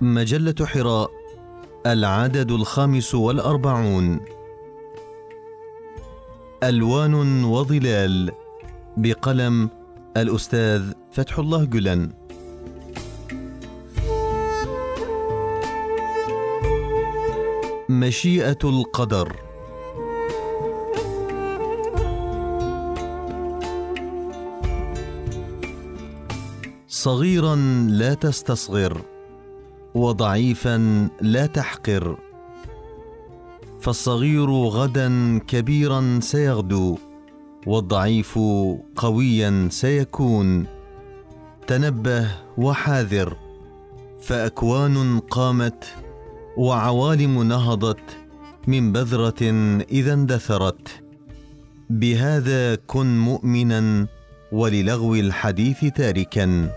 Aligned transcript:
مجلة 0.00 0.66
حراء 0.66 1.10
العدد 1.86 2.50
الخامس 2.50 3.14
والأربعون. 3.14 4.20
ألوان 6.62 7.44
وظلال 7.44 8.32
بقلم 8.96 9.70
الأستاذ 10.16 10.92
فتح 11.12 11.38
الله 11.38 11.64
جلن. 11.64 12.10
مشيئة 17.88 18.58
القدر. 18.64 19.36
صغيرا 26.88 27.56
لا 27.88 28.14
تستصغر. 28.14 29.15
وضعيفا 29.96 31.08
لا 31.20 31.46
تحقر 31.46 32.16
فالصغير 33.80 34.50
غدا 34.50 35.38
كبيرا 35.38 36.18
سيغدو 36.22 36.98
والضعيف 37.66 38.38
قويا 38.96 39.68
سيكون. 39.70 40.66
تنبه 41.66 42.28
وحاذر 42.58 43.36
فأكوان 44.22 45.18
قامت 45.18 45.84
وعوالم 46.56 47.42
نهضت 47.42 48.16
من 48.66 48.92
بذرة 48.92 49.42
إذا 49.90 50.12
اندثرت. 50.12 50.88
بهذا 51.90 52.74
كن 52.74 53.18
مؤمنا 53.18 54.06
وللغو 54.52 55.14
الحديث 55.14 55.84
تاركا. 55.84 56.70